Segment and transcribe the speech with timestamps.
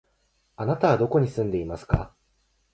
[0.55, 2.15] あなたはどこに住んでいますか？